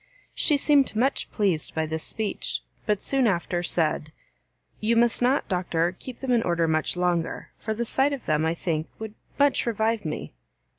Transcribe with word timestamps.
She 0.33 0.57
seemed 0.57 0.95
much 0.95 1.29
pleased 1.29 1.75
by 1.75 1.85
this 1.85 2.01
speech; 2.03 2.63
but 2.87 3.03
soon 3.03 3.27
after 3.27 3.61
said, 3.61 4.11
"You 4.79 4.95
must 4.95 5.21
not, 5.21 5.47
Doctor, 5.47 5.95
keep 5.99 6.21
them 6.21 6.31
in 6.31 6.41
order 6.41 6.67
much 6.67 6.97
longer, 6.97 7.51
for 7.59 7.75
the 7.75 7.85
sight 7.85 8.11
of 8.11 8.25
them, 8.25 8.43
I 8.43 8.55
think, 8.55 8.87
would 8.97 9.13
much 9.37 9.67
revive 9.67 10.03
me." 10.03 10.33